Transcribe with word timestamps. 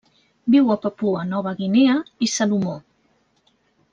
Viu 0.53 0.71
a 0.75 0.77
Papua 0.85 1.25
Nova 1.33 1.53
Guinea 1.61 1.99
i 2.27 2.31
Salomó. 2.39 2.75